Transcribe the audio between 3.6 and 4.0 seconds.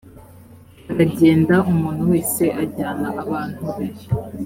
be